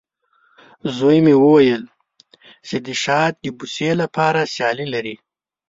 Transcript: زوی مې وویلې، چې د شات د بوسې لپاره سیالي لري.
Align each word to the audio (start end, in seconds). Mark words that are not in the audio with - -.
زوی 0.97 1.17
مې 1.25 1.35
وویلې، 1.43 1.89
چې 2.67 2.75
د 2.85 2.87
شات 3.03 3.33
د 3.43 3.45
بوسې 3.57 3.89
لپاره 4.01 4.39
سیالي 4.53 4.87
لري. 4.93 5.15